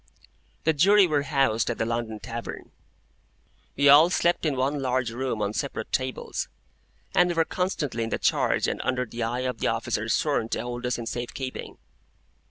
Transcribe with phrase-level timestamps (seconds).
[0.63, 2.71] The Jury were housed at the London Tavern.
[3.75, 6.49] We all slept in one large room on separate tables,
[7.13, 10.49] and we were constantly in the charge and under the eye of the officer sworn
[10.49, 11.77] to hold us in safe keeping.